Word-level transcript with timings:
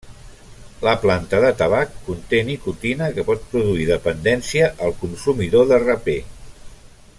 La 0.85 0.93
planta 1.03 1.41
de 1.43 1.51
tabac 1.59 1.91
conté 2.07 2.39
nicotina, 2.47 3.11
que 3.19 3.27
pot 3.29 3.45
produir 3.53 3.85
dependència 3.91 4.73
al 4.87 4.97
consumidor 5.05 5.71
de 5.75 5.81
rapè. 5.87 6.19